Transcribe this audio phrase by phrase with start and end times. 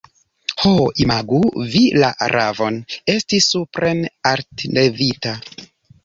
[0.59, 0.69] Ho,
[1.03, 1.41] imagu
[1.73, 2.79] vi la ravon
[3.15, 5.35] esti supren altlevita!